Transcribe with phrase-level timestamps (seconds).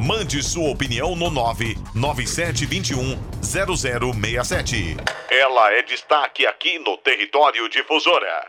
[0.00, 4.96] Mande sua opinião no 99721 0067.
[5.30, 8.48] Ela é destaque aqui no Território Difusora.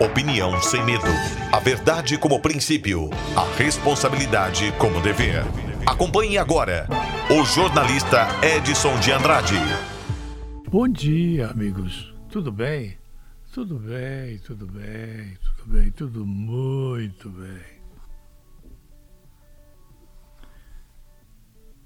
[0.00, 1.04] Opinião sem medo.
[1.52, 3.10] A verdade como princípio.
[3.36, 5.44] A responsabilidade como dever.
[5.84, 6.88] Acompanhe agora
[7.30, 9.58] o jornalista Edson de Andrade.
[10.70, 12.14] Bom dia, amigos.
[12.30, 12.96] Tudo bem?
[13.52, 17.71] Tudo bem, tudo bem, tudo bem, tudo muito bem.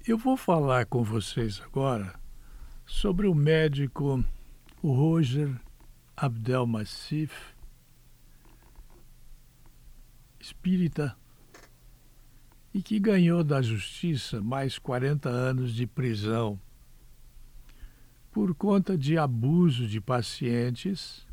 [0.07, 2.17] Eu vou falar com vocês agora
[2.85, 4.23] sobre o médico
[4.81, 5.53] Roger
[6.15, 7.53] Abdelmassif,
[10.39, 11.13] espírita,
[12.73, 16.57] e que ganhou da justiça mais 40 anos de prisão
[18.31, 21.27] por conta de abuso de pacientes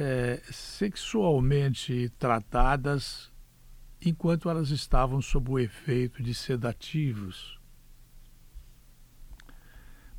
[0.00, 3.31] é, sexualmente tratadas
[4.04, 7.58] enquanto elas estavam sob o efeito de sedativos.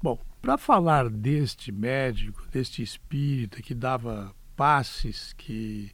[0.01, 5.91] Bom, para falar deste médico, deste espírita que dava passes, que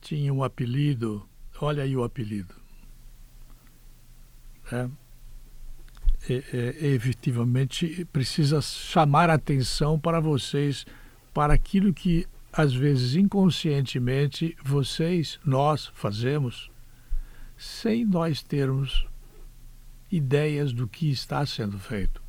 [0.00, 1.28] tinha um apelido,
[1.60, 2.54] olha aí o apelido.
[4.72, 4.88] É,
[6.28, 10.84] é, é, efetivamente precisa chamar atenção para vocês
[11.32, 16.70] para aquilo que às vezes inconscientemente vocês, nós fazemos
[17.56, 19.06] sem nós termos
[20.10, 22.22] ideias do que está sendo feito.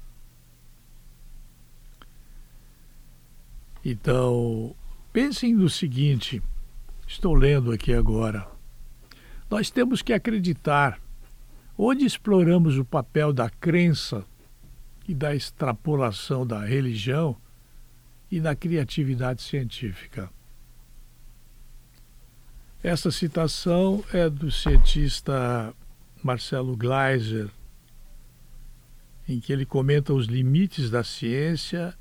[3.83, 4.75] Então,
[5.13, 6.41] pensem no seguinte:
[7.07, 8.47] estou lendo aqui agora.
[9.49, 10.99] Nós temos que acreditar
[11.77, 14.25] onde exploramos o papel da crença
[15.07, 17.37] e da extrapolação da religião
[18.29, 20.29] e da criatividade científica.
[22.83, 25.73] Essa citação é do cientista
[26.23, 27.49] Marcelo Gleiser,
[29.27, 31.97] em que ele comenta os limites da ciência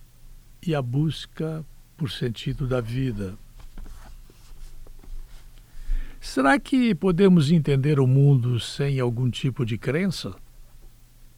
[0.65, 1.65] e a busca
[1.97, 3.39] por sentido da vida.
[6.21, 10.34] Será que podemos entender o mundo sem algum tipo de crença?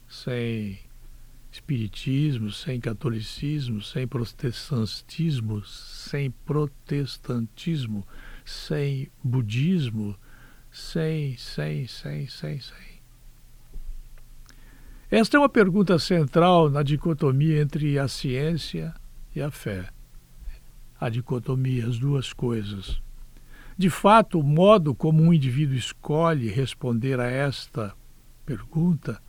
[0.08, 0.80] Sem
[1.52, 8.06] espiritismo, sem catolicismo, sem protestantismo, sem protestantismo,
[8.48, 10.16] sem budismo,
[10.70, 12.98] sem, sem, sem, sem, sem.
[15.10, 18.94] Esta é uma pergunta central na dicotomia entre a ciência
[19.36, 19.88] e a fé.
[20.98, 23.00] A dicotomia, as duas coisas.
[23.76, 27.94] De fato, o modo como um indivíduo escolhe responder a esta
[28.46, 29.20] pergunta,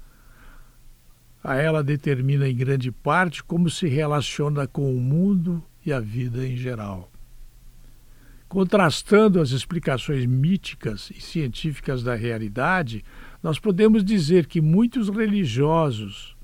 [1.43, 6.47] a ela determina em grande parte como se relaciona com o mundo e a vida
[6.47, 7.11] em geral.
[8.49, 13.05] Contrastando as explicações míticas e científicas da realidade,
[13.43, 16.35] nós podemos dizer que muitos religiosos,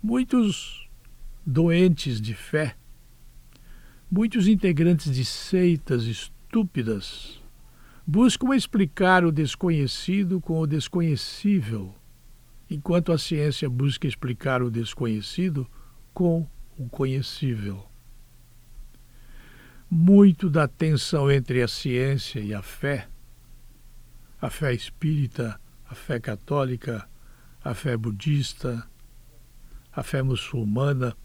[0.00, 0.88] muitos
[1.44, 2.76] doentes de fé,
[4.08, 7.42] muitos integrantes de seitas estúpidas,
[8.06, 11.92] buscam explicar o desconhecido com o desconhecível,
[12.70, 15.66] enquanto a ciência busca explicar o desconhecido
[16.14, 16.46] com
[16.78, 17.89] o conhecível
[19.90, 23.08] muito da tensão entre a ciência e a fé,
[24.40, 27.08] a fé espírita, a fé católica,
[27.62, 28.86] a fé budista,
[29.92, 31.16] a fé muçulmana,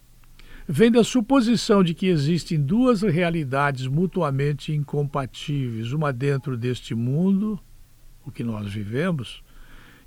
[0.67, 7.59] vem da suposição de que existem duas realidades mutuamente incompatíveis, uma dentro deste mundo,
[8.25, 9.43] o que nós vivemos,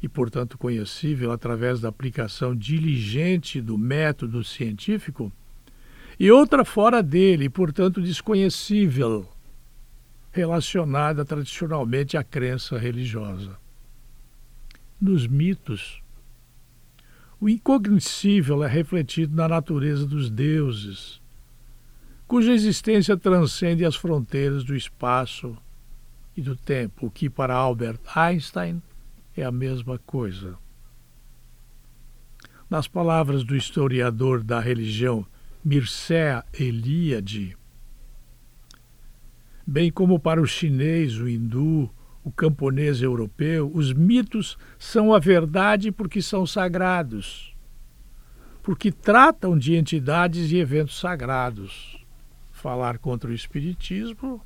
[0.02, 5.32] e portanto conhecível através da aplicação diligente do método científico,
[6.18, 9.28] e outra fora dele, portanto desconhecível,
[10.32, 13.56] relacionada tradicionalmente à crença religiosa.
[15.00, 16.02] Nos mitos,
[17.40, 21.20] o incognoscível é refletido na natureza dos deuses,
[22.26, 25.56] cuja existência transcende as fronteiras do espaço
[26.36, 28.82] e do tempo, o que para Albert Einstein
[29.36, 30.58] é a mesma coisa.
[32.68, 35.24] Nas palavras do historiador da religião
[35.70, 37.54] Mircea Eliade,
[39.66, 41.90] bem como para o chinês, o hindu,
[42.24, 47.54] o camponês europeu, os mitos são a verdade porque são sagrados,
[48.62, 52.02] porque tratam de entidades e eventos sagrados.
[52.50, 54.40] Falar contra o espiritismo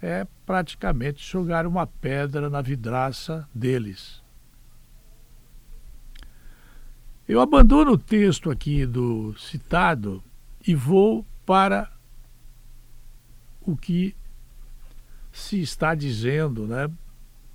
[0.00, 4.21] é praticamente jogar uma pedra na vidraça deles.
[7.32, 10.22] Eu abandono o texto aqui do citado
[10.68, 11.90] e vou para
[13.62, 14.14] o que
[15.32, 16.90] se está dizendo, né?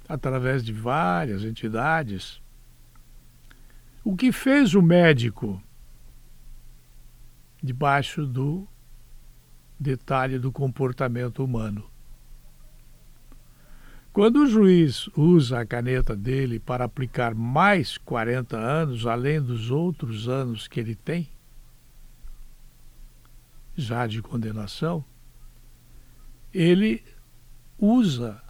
[0.09, 2.41] através de várias entidades.
[4.03, 5.61] O que fez o médico
[7.61, 8.67] debaixo do
[9.79, 11.87] detalhe do comportamento humano.
[14.17, 20.27] Quando o juiz usa a caneta dele para aplicar mais 40 anos, além dos outros
[20.27, 21.29] anos que ele tem,
[23.75, 25.05] já de condenação,
[26.51, 27.03] ele
[27.77, 28.41] usa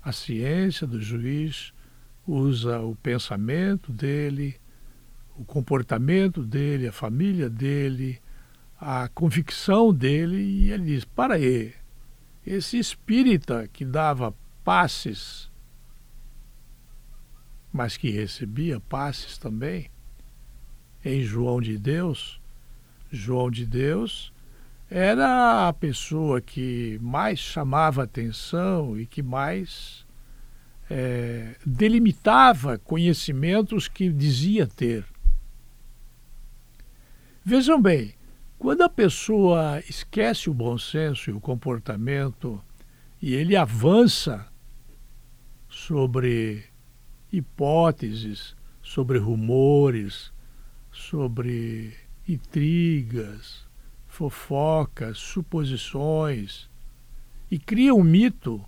[0.00, 1.72] a ciência do juiz,
[2.24, 4.60] usa o pensamento dele,
[5.36, 8.22] o comportamento dele, a família dele,
[8.80, 11.74] a convicção dele, e ele diz: para aí,
[12.48, 14.34] esse espírita que dava
[14.64, 15.50] passes,
[17.70, 19.90] mas que recebia passes também,
[21.04, 22.40] em João de Deus,
[23.12, 24.32] João de Deus
[24.90, 30.06] era a pessoa que mais chamava atenção e que mais
[30.88, 35.04] é, delimitava conhecimentos que dizia ter.
[37.44, 38.14] Vejam bem,
[38.58, 42.60] quando a pessoa esquece o bom senso e o comportamento
[43.22, 44.46] e ele avança
[45.68, 46.64] sobre
[47.32, 50.32] hipóteses, sobre rumores,
[50.90, 51.96] sobre
[52.26, 53.64] intrigas,
[54.08, 56.68] fofocas, suposições
[57.50, 58.64] e cria um mito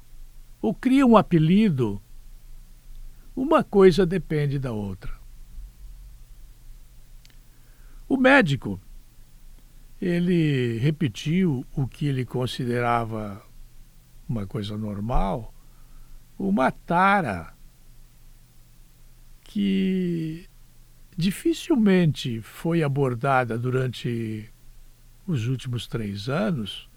[0.63, 2.01] ou cria um apelido,
[3.35, 5.19] uma coisa depende da outra.
[8.09, 8.81] O médico,
[10.01, 13.45] ele repetiu o que ele considerava
[14.29, 15.53] uma coisa normal,
[16.39, 17.53] uma tara
[19.43, 20.49] que
[21.17, 24.49] dificilmente foi abordada durante
[25.27, 26.89] os últimos três anos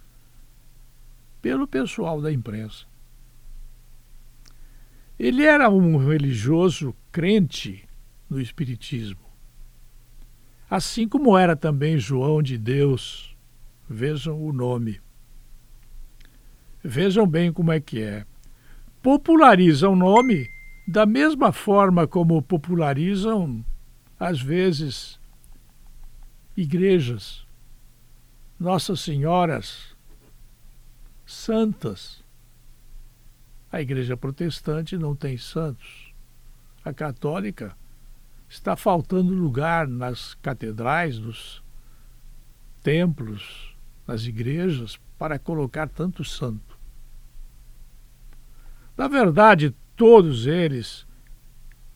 [1.41, 2.85] pelo pessoal da imprensa.
[5.19, 7.87] Ele era um religioso crente
[8.29, 9.32] no Espiritismo,
[10.73, 13.37] assim como era também João de Deus.
[13.87, 14.99] Vejam o nome.
[16.83, 18.25] Vejam bem como é que é.
[18.99, 20.49] Populariza o nome
[20.87, 23.63] da mesma forma como popularizam,
[24.19, 25.19] às vezes,
[26.57, 27.45] igrejas
[28.59, 29.95] nossas Senhoras
[31.23, 32.23] santas.
[33.71, 36.11] A Igreja Protestante não tem santos.
[36.83, 37.77] A Católica
[38.53, 41.63] está faltando lugar nas catedrais, nos
[42.83, 46.77] templos, nas igrejas para colocar tanto santo.
[48.95, 51.07] Na verdade, todos eles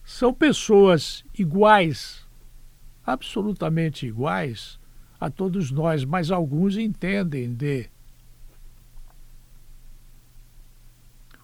[0.04, 2.26] são pessoas iguais,
[3.06, 4.80] absolutamente iguais
[5.20, 7.88] a todos nós, mas alguns entendem de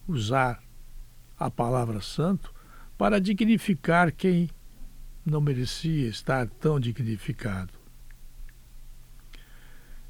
[0.08, 0.60] usar
[1.38, 2.52] a palavra santo
[2.98, 4.50] para dignificar quem
[5.26, 7.74] não merecia estar tão dignificado.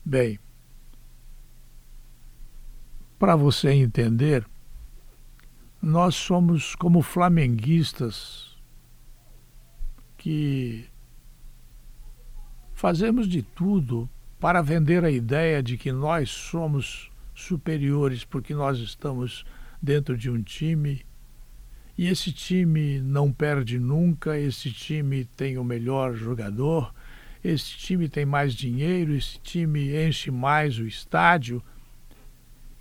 [0.03, 0.39] Bem,
[3.17, 4.45] para você entender,
[5.81, 8.57] nós somos como flamenguistas
[10.17, 10.89] que
[12.83, 14.09] Fazemos de tudo
[14.41, 19.45] para vender a ideia de que nós somos superiores porque nós estamos
[19.81, 21.05] dentro de um time
[21.97, 26.93] e esse time não perde nunca, esse time tem o melhor jogador,
[27.43, 31.61] esse time tem mais dinheiro, esse time enche mais o estádio.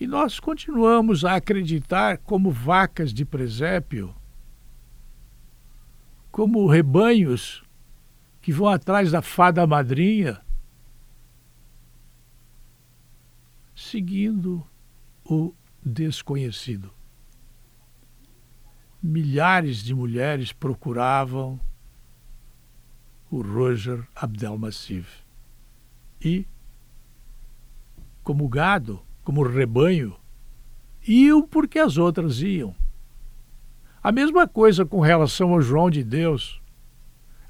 [0.01, 4.15] E nós continuamos a acreditar como vacas de presépio,
[6.31, 7.63] como rebanhos
[8.41, 10.41] que vão atrás da fada madrinha,
[13.77, 14.67] seguindo
[15.25, 15.55] o
[15.85, 17.02] desconhecido.
[19.03, 21.59] Milhares de mulheres procuravam
[23.29, 25.25] o Roger Abdelmassif.
[26.25, 26.47] E,
[28.23, 30.15] como gado, como rebanho,
[31.07, 32.75] iam porque as outras iam.
[34.01, 36.61] A mesma coisa com relação ao João de Deus.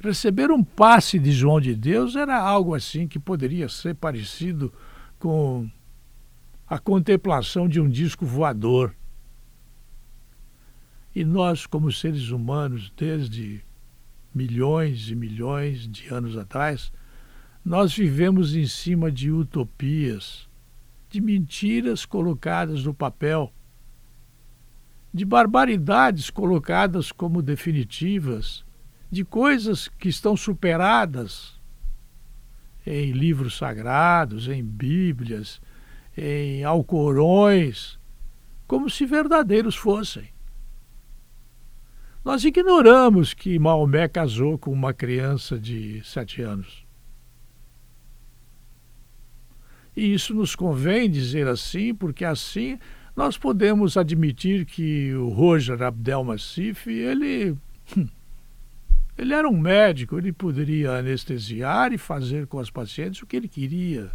[0.00, 4.72] Receber um passe de João de Deus era algo assim que poderia ser parecido
[5.18, 5.70] com
[6.66, 8.94] a contemplação de um disco voador.
[11.14, 13.62] E nós, como seres humanos, desde
[14.34, 16.90] milhões e milhões de anos atrás,
[17.64, 20.48] nós vivemos em cima de utopias,
[21.10, 23.52] de mentiras colocadas no papel,
[25.12, 28.64] de barbaridades colocadas como definitivas
[29.10, 31.60] de coisas que estão superadas
[32.86, 35.60] em livros sagrados, em Bíblias,
[36.16, 37.98] em alcorões,
[38.66, 40.31] como se verdadeiros fossem.
[42.24, 46.84] Nós ignoramos que Maomé casou com uma criança de sete anos.
[49.96, 52.78] E isso nos convém dizer assim, porque assim
[53.14, 57.56] nós podemos admitir que o Roger Abdel Massif, ele,
[57.96, 58.08] hum,
[59.18, 63.48] ele era um médico, ele poderia anestesiar e fazer com as pacientes o que ele
[63.48, 64.10] queria.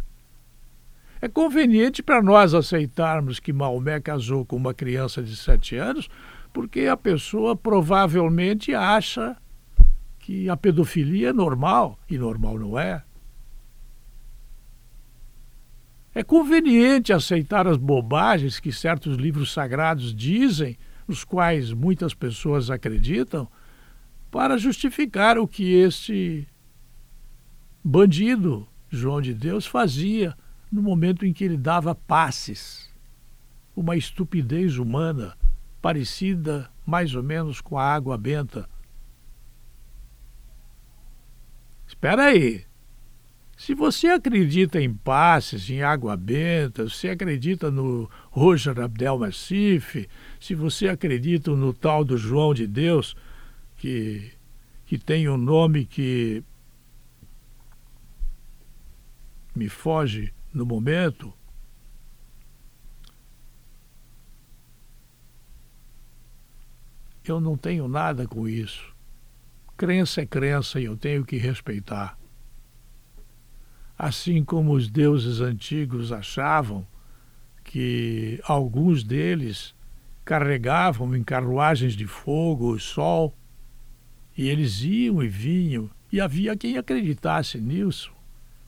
[1.20, 6.08] É conveniente para nós aceitarmos que Maomé casou com uma criança de sete anos,
[6.52, 9.36] porque a pessoa provavelmente acha
[10.18, 13.02] que a pedofilia é normal, e normal não é.
[16.14, 20.76] É conveniente aceitar as bobagens que certos livros sagrados dizem,
[21.06, 23.48] nos quais muitas pessoas acreditam,
[24.30, 26.46] para justificar o que este
[27.82, 30.36] bandido, João de Deus, fazia
[30.70, 32.90] no momento em que ele dava passes.
[33.74, 35.34] Uma estupidez humana
[35.88, 38.68] parecida mais ou menos com a água benta.
[41.86, 42.66] Espera aí.
[43.56, 50.06] Se você acredita em passes, em água benta, se acredita no Roger Abdel Massif,
[50.38, 53.16] se você acredita no tal do João de Deus,
[53.78, 54.30] que,
[54.84, 56.44] que tem um nome que
[59.56, 61.32] me foge no momento,
[67.30, 68.94] eu não tenho nada com isso.
[69.76, 72.18] Crença é crença e eu tenho que respeitar
[73.98, 76.86] assim como os deuses antigos achavam
[77.64, 79.74] que alguns deles
[80.24, 83.34] carregavam em carruagens de fogo o sol,
[84.36, 88.12] e eles iam e vinham, e havia quem acreditasse nisso.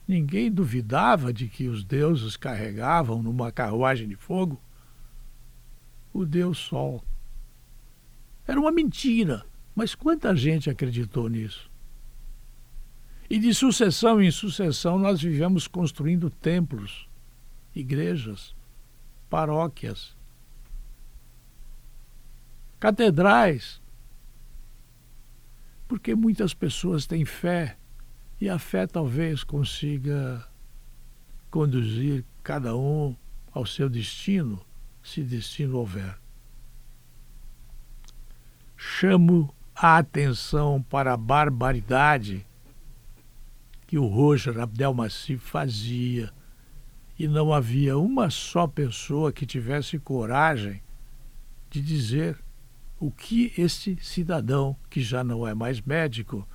[0.07, 4.61] Ninguém duvidava de que os deuses carregavam numa carruagem de fogo
[6.11, 7.01] o Deus Sol.
[8.47, 9.45] Era uma mentira,
[9.75, 11.69] mas quanta gente acreditou nisso?
[13.29, 17.07] E de sucessão em sucessão nós vivemos construindo templos,
[17.73, 18.53] igrejas,
[19.29, 20.15] paróquias,
[22.79, 23.81] catedrais.
[25.87, 27.77] Porque muitas pessoas têm fé
[28.39, 30.45] e a fé talvez consiga
[31.49, 33.15] conduzir cada um
[33.51, 34.65] ao seu destino,
[35.03, 36.20] se destino houver.
[38.83, 42.43] Chamo a atenção para a barbaridade
[43.85, 46.33] que o Roger Abdelmaci fazia.
[47.17, 50.81] E não havia uma só pessoa que tivesse coragem
[51.69, 52.39] de dizer
[52.99, 56.47] o que este cidadão, que já não é mais médico,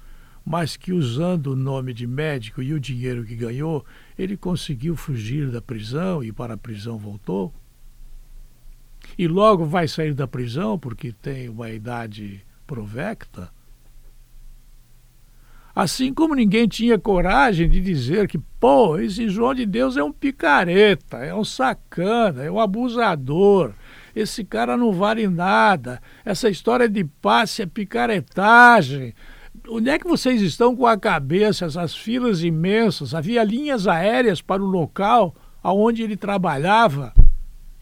[0.45, 3.87] mas que usando o nome de médico e o dinheiro que ganhou,
[4.19, 7.55] ele conseguiu fugir da prisão e para a prisão voltou.
[9.19, 13.51] E logo vai sair da prisão porque tem uma idade provecta.
[15.75, 20.11] Assim como ninguém tinha coragem de dizer que, pô, esse João de Deus é um
[20.11, 23.75] picareta, é um sacana, é um abusador,
[24.15, 29.13] esse cara não vale nada, essa história de passe é picaretagem.
[29.69, 33.15] Onde é que vocês estão com a cabeça, essas filas imensas?
[33.15, 37.13] Havia linhas aéreas para o local aonde ele trabalhava,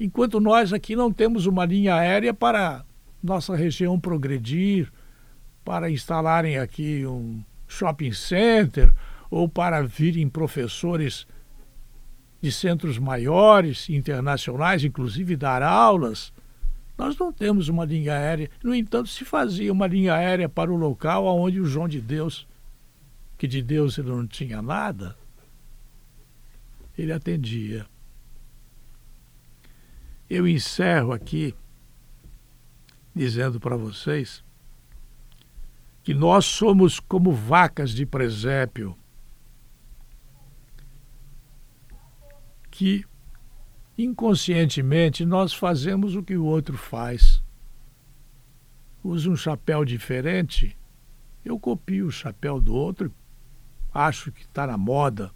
[0.04, 2.84] enquanto nós aqui não temos uma linha aérea para
[3.22, 4.92] nossa região progredir,
[5.64, 8.92] para instalarem aqui um shopping center
[9.30, 11.26] ou para virem professores
[12.40, 16.30] de centros maiores, internacionais, inclusive dar aulas.
[16.98, 18.50] Nós não temos uma linha aérea.
[18.62, 22.46] No entanto, se fazia uma linha aérea para o local onde o João de Deus,
[23.38, 25.16] que de Deus ele não tinha nada,
[26.96, 27.86] ele atendia.
[30.34, 31.54] Eu encerro aqui
[33.14, 34.42] dizendo para vocês
[36.02, 38.98] que nós somos como vacas de presépio,
[42.68, 43.04] que
[43.96, 47.40] inconscientemente nós fazemos o que o outro faz.
[49.04, 50.76] Usa um chapéu diferente,
[51.44, 53.14] eu copio o chapéu do outro,
[53.92, 55.30] acho que está na moda.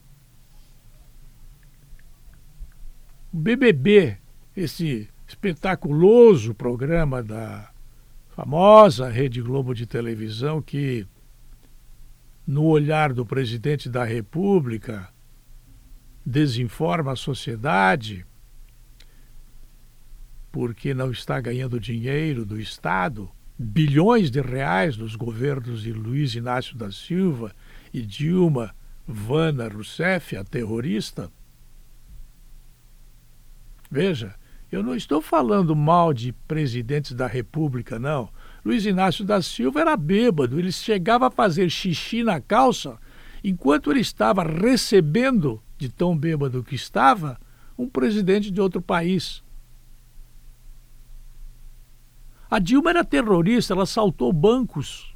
[3.33, 4.19] O BBB,
[4.59, 7.71] esse espetaculoso programa da
[8.31, 11.07] famosa Rede Globo de televisão que,
[12.45, 15.09] no olhar do presidente da República,
[16.27, 18.27] desinforma a sociedade
[20.51, 26.77] porque não está ganhando dinheiro do Estado, bilhões de reais dos governos de Luiz Inácio
[26.77, 27.55] da Silva
[27.95, 28.75] e Dilma
[29.07, 31.31] Vana Rousseff, a terrorista.
[33.91, 34.35] Veja,
[34.71, 38.29] eu não estou falando mal de presidentes da República, não.
[38.65, 42.99] Luiz Inácio da Silva era bêbado, ele chegava a fazer xixi na calça
[43.43, 47.39] enquanto ele estava recebendo, de tão bêbado que estava,
[47.79, 49.43] um presidente de outro país.
[52.51, 55.15] A Dilma era terrorista, ela assaltou bancos.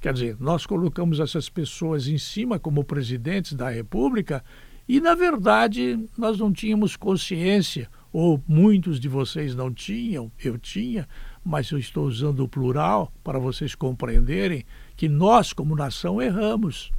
[0.00, 4.42] Quer dizer, nós colocamos essas pessoas em cima como presidentes da República
[4.88, 11.08] e, na verdade, nós não tínhamos consciência, ou muitos de vocês não tinham, eu tinha,
[11.44, 14.64] mas eu estou usando o plural para vocês compreenderem
[14.96, 16.92] que nós, como nação, erramos.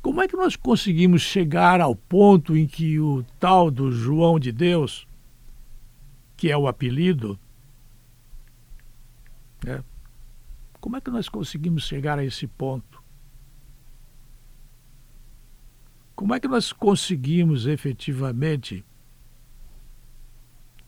[0.00, 4.52] Como é que nós conseguimos chegar ao ponto em que o tal do João de
[4.52, 5.06] Deus,
[6.36, 7.38] que é o apelido,
[9.64, 9.82] né?
[10.80, 13.03] como é que nós conseguimos chegar a esse ponto?
[16.14, 18.84] Como é que nós conseguimos efetivamente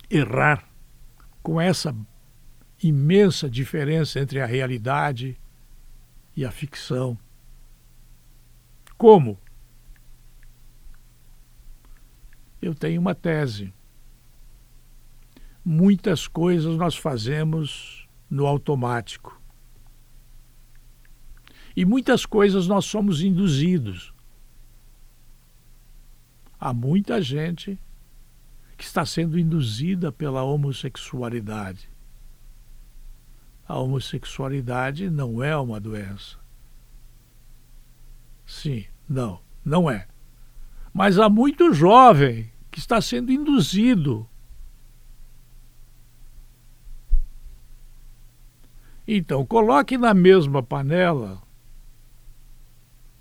[0.08, 0.68] errar
[1.42, 1.94] com essa
[2.82, 5.38] imensa diferença entre a realidade
[6.36, 7.18] e a ficção?
[8.96, 9.38] Como?
[12.62, 13.72] Eu tenho uma tese.
[15.64, 19.40] Muitas coisas nós fazemos no automático.
[21.76, 24.15] E muitas coisas nós somos induzidos.
[26.58, 27.78] Há muita gente
[28.76, 31.88] que está sendo induzida pela homossexualidade.
[33.66, 36.36] A homossexualidade não é uma doença.
[38.44, 40.06] Sim, não, não é.
[40.92, 44.28] Mas há muito jovem que está sendo induzido.
[49.06, 51.42] Então, coloque na mesma panela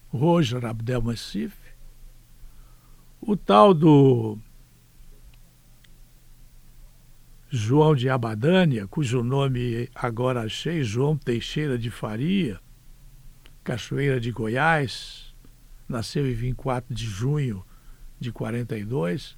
[0.09, 1.53] Roger Abdelmassif,
[3.27, 4.37] o tal do
[7.49, 12.59] João de Abadânia, cujo nome agora achei, João Teixeira de Faria,
[13.63, 15.33] Cachoeira de Goiás,
[15.89, 17.65] nasceu em 24 de junho
[18.19, 19.35] de 42,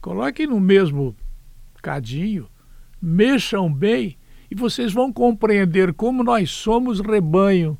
[0.00, 1.14] coloquem no mesmo
[1.82, 2.48] cadinho,
[3.02, 4.16] mexam bem
[4.50, 7.76] e vocês vão compreender como nós somos rebanho,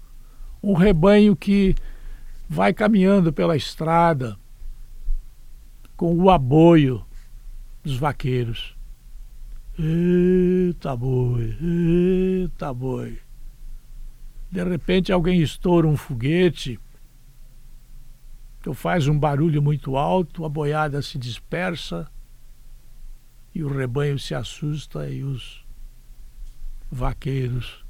[0.62, 1.74] um rebanho que
[2.46, 4.36] vai caminhando pela estrada
[5.96, 7.04] com o aboio
[7.82, 8.76] dos vaqueiros.
[9.78, 13.18] Eita boi, eita boi.
[14.50, 16.80] De repente alguém estoura um foguete,
[18.60, 22.10] então faz um barulho muito alto, a boiada se dispersa
[23.54, 25.64] e o rebanho se assusta e os
[26.90, 27.84] vaqueiros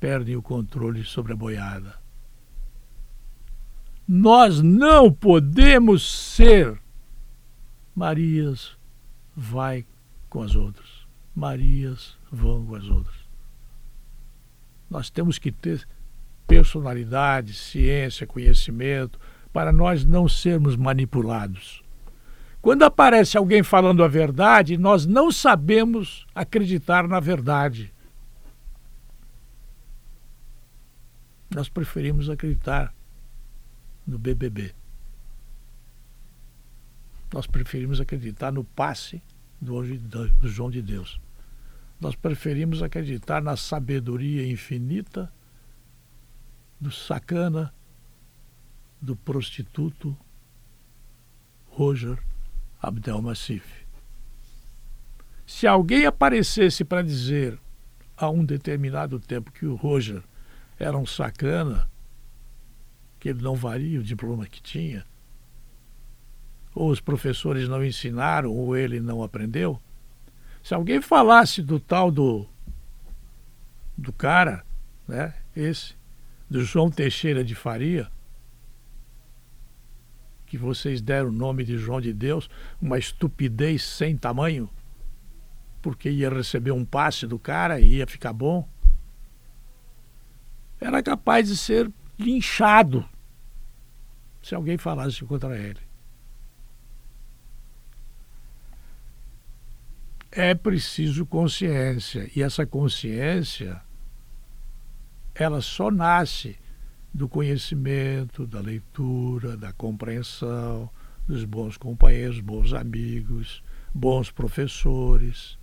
[0.00, 2.03] perdem o controle sobre a boiada.
[4.06, 6.78] Nós não podemos ser
[7.94, 8.76] Marias
[9.36, 9.86] vai
[10.28, 11.06] com as outras.
[11.34, 13.16] Marias vão com as outras.
[14.90, 15.86] Nós temos que ter
[16.46, 19.18] personalidade, ciência, conhecimento,
[19.52, 21.82] para nós não sermos manipulados.
[22.60, 27.92] Quando aparece alguém falando a verdade, nós não sabemos acreditar na verdade.
[31.54, 32.92] Nós preferimos acreditar
[34.06, 34.74] no BBB.
[37.32, 39.20] Nós preferimos acreditar no passe
[39.60, 39.82] do,
[40.48, 41.20] João de Deus.
[42.00, 45.32] Nós preferimos acreditar na sabedoria infinita
[46.80, 47.72] do sacana,
[49.00, 50.16] do prostituto
[51.68, 52.18] Roger
[52.80, 53.84] Abdelmassif.
[55.46, 57.58] Se alguém aparecesse para dizer
[58.16, 60.22] a um determinado tempo que o Roger
[60.78, 61.88] era um sacana,
[63.24, 65.02] que ele não valia o diploma que tinha,
[66.74, 69.80] ou os professores não ensinaram, ou ele não aprendeu,
[70.62, 72.46] se alguém falasse do tal do,
[73.96, 74.62] do cara,
[75.08, 75.94] né, esse,
[76.50, 78.10] do João Teixeira de Faria,
[80.44, 84.68] que vocês deram o nome de João de Deus, uma estupidez sem tamanho,
[85.80, 88.68] porque ia receber um passe do cara e ia ficar bom,
[90.78, 93.08] era capaz de ser linchado
[94.44, 95.80] se alguém falasse contra ele.
[100.34, 102.28] é preciso consciência.
[102.34, 103.80] E essa consciência,
[105.32, 106.58] ela só nasce
[107.12, 110.90] do conhecimento, da leitura, da compreensão,
[111.26, 113.62] dos bons companheiros, bons amigos,
[113.94, 115.56] bons professores.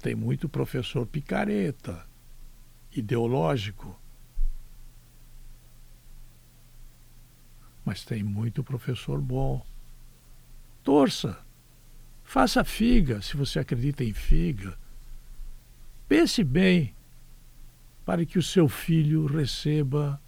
[0.00, 2.06] Tem muito professor picareta,
[2.94, 3.97] ideológico.
[7.88, 9.64] Mas tem muito professor bom.
[10.84, 11.38] Torça
[12.22, 14.76] Faça figa, se você acredita em figa.
[16.06, 16.94] Pense bem
[18.04, 20.20] para que o seu filho receba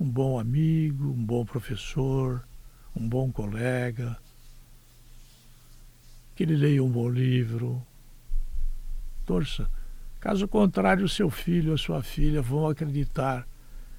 [0.00, 2.48] um bom amigo, um bom professor,
[2.96, 4.16] um bom colega,
[6.34, 7.86] que ele leia um bom livro.
[9.26, 9.70] Torça.
[10.18, 13.46] Caso contrário, seu filho ou sua filha vão acreditar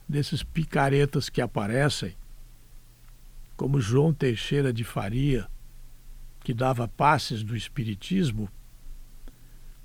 [0.09, 2.15] nesses picaretas que aparecem,
[3.61, 5.47] como João Teixeira de Faria,
[6.43, 8.49] que dava passes do espiritismo,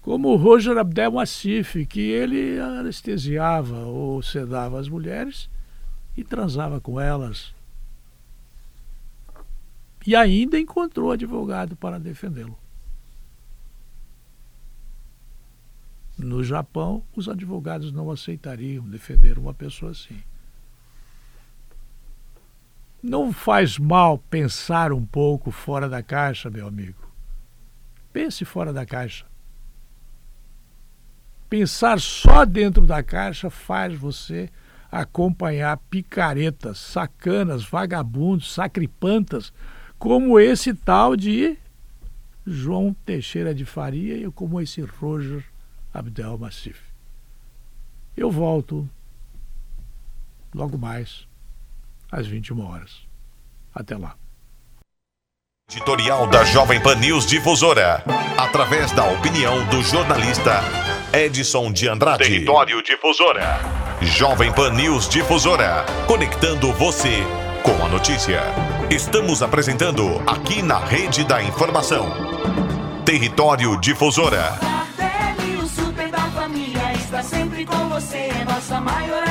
[0.01, 5.51] como Roger Abdel Massif, que ele anestesiava ou sedava as mulheres
[6.17, 7.55] e transava com elas.
[10.07, 12.59] E ainda encontrou advogado para defendê-lo.
[16.17, 20.23] No Japão, os advogados não aceitariam defender uma pessoa assim.
[23.09, 27.09] Não faz mal pensar um pouco fora da caixa, meu amigo.
[28.13, 29.25] Pense fora da caixa.
[31.49, 34.51] Pensar só dentro da caixa faz você
[34.91, 39.53] acompanhar picaretas, sacanas, vagabundos, sacripantas,
[40.01, 41.57] como esse tal de
[42.45, 45.45] João Teixeira de Faria e como esse Roger
[45.95, 46.81] Abdel Massif.
[48.17, 48.91] Eu volto
[50.53, 51.29] logo mais
[52.11, 53.07] às 21 horas.
[53.75, 54.15] Até lá.
[55.71, 58.05] Editorial da Jovem Pan News Difusora,
[58.39, 60.61] através da opinião do jornalista
[61.13, 62.23] Edson de Andrade.
[62.23, 63.59] Território Difusora.
[64.01, 67.25] Jovem Pan News Difusora, conectando você
[67.65, 68.43] com a notícia.
[68.89, 72.07] Estamos apresentando aqui na Rede da Informação.
[73.05, 74.77] Território Difusora
[77.23, 79.26] sempre com você, é nossa maior.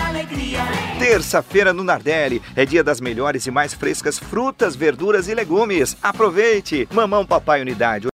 [1.08, 5.96] Terça-feira no Nardelli é dia das melhores e mais frescas frutas, verduras e legumes.
[6.02, 6.90] Aproveite!
[6.92, 8.04] Mamão Papai Unidade